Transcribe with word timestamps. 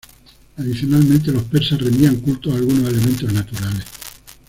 Adicionalmente, 0.57 1.31
los 1.31 1.43
persas 1.43 1.79
rendían 1.79 2.15
culto 2.21 2.51
a 2.51 2.55
algunos 2.55 2.89
elementos 2.91 3.31
naturales. 3.31 3.85